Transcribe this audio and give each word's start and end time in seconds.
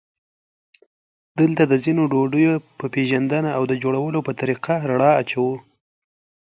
دلته 1.39 1.63
د 1.67 1.73
ځینو 1.83 2.03
ډوډیو 2.11 2.53
په 2.77 2.85
پېژندنه 2.93 3.49
او 3.57 3.63
د 3.67 3.73
جوړولو 3.83 4.19
په 4.27 4.31
طریقه 4.39 4.73
رڼا 4.89 5.11
اچوو. 5.21 5.53